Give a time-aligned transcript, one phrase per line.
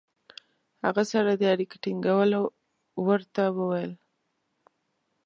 [0.85, 2.41] هغه سره د اړیکې ټینګولو
[3.07, 3.93] ورته وویل.